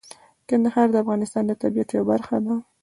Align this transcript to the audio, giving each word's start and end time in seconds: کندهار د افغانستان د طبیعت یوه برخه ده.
کندهار 0.49 0.87
د 0.91 0.95
افغانستان 1.03 1.43
د 1.47 1.51
طبیعت 1.61 1.89
یوه 1.91 2.05
برخه 2.11 2.35
ده. 2.45 2.55